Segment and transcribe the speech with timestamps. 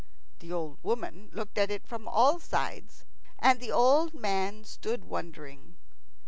[0.39, 3.05] The old woman looked at it from all sides.
[3.37, 5.75] And the old man stood, wondering.